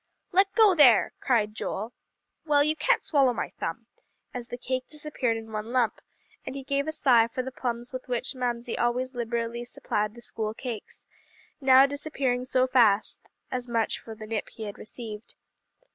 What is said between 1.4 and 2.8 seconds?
Joel; "well, you